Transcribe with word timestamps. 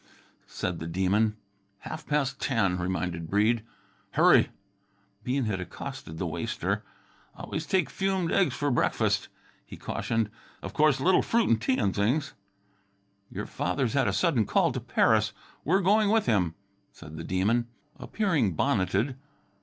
said 0.47 0.79
the 0.79 0.87
Demon. 0.87 1.37
"Half 1.81 2.07
pas' 2.07 2.33
ten," 2.33 2.79
reminded 2.79 3.29
Breede. 3.29 3.63
"Hurry!" 4.13 4.49
Bean 5.23 5.45
had 5.45 5.61
accosted 5.61 6.17
the 6.17 6.25
waster. 6.25 6.81
"Always 7.35 7.67
take 7.67 7.87
fumed 7.87 8.31
eggs 8.31 8.55
for 8.55 8.71
breakfast," 8.71 9.27
he 9.63 9.77
cautioned. 9.77 10.31
"Of 10.63 10.73
course, 10.73 10.99
little 10.99 11.21
fruit 11.21 11.47
an' 11.51 11.57
tea 11.59 11.77
an' 11.77 11.93
things." 11.93 12.33
"Your 13.29 13.45
father's 13.45 13.93
had 13.93 14.07
a 14.07 14.11
sudden 14.13 14.47
call 14.47 14.71
to 14.71 14.79
Paris. 14.79 15.33
We're 15.63 15.81
going 15.81 16.09
with 16.09 16.25
him," 16.25 16.55
said 16.91 17.15
the 17.15 17.23
Demon, 17.23 17.67
appearing 17.99 18.55
bonneted. 18.55 19.17